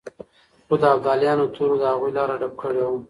[0.67, 2.91] خو د ابدالیانو تورو د هغوی لاره ډب کړې وه.